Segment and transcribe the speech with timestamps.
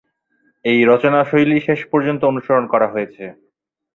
[0.65, 3.23] এই রচনাশৈলী শেষ পর্যন্ত অনুসরণ করা হয়েছে।